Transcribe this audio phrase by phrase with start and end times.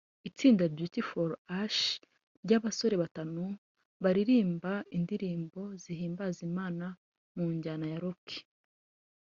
[0.29, 1.29] Itsinda Beauty For
[1.59, 2.03] Ashes
[2.45, 3.43] ry’abasore batanu
[4.03, 6.85] baririmba indirimbo zihimbaza Imana
[7.35, 8.25] mu njyana ya Rock